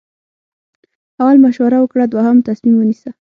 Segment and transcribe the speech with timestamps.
[1.21, 3.09] اول مشوره وکړه دوهم تصمیم ونیسه.